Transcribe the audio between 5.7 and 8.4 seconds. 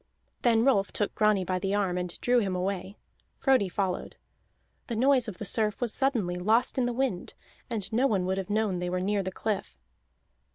was suddenly lost in the wind, and no one would